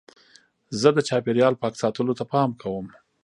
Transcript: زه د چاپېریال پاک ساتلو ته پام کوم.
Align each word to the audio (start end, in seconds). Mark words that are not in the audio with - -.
زه 0.81 0.89
د 0.93 0.99
چاپېریال 1.07 1.53
پاک 1.61 1.73
ساتلو 1.81 2.17
ته 2.19 2.23
پام 2.31 2.49
کوم. 2.61 2.85